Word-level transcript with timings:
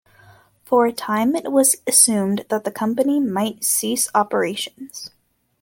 For 0.65 0.87
a 0.87 0.91
time, 0.91 1.35
it 1.35 1.51
was 1.51 1.75
assumed 1.85 2.45
that 2.49 2.63
the 2.63 2.71
company 2.71 3.19
might 3.19 3.63
cease 3.63 4.09
operations. 4.15 5.11